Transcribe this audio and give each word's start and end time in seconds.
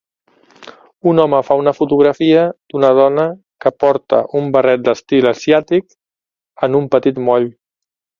Un 1.09 1.19
home 1.23 1.41
fa 1.49 1.57
una 1.63 1.73
fotografia 1.79 2.45
d'una 2.73 2.89
dona 2.99 3.25
que 3.65 3.73
porta 3.83 4.21
un 4.41 4.47
barret 4.57 4.85
d'estil 4.87 5.29
asiàtic 5.33 5.97
en 6.69 6.79
un 6.81 6.89
petit 6.97 7.21
moll. 7.29 7.47